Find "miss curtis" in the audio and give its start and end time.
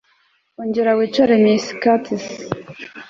1.43-2.25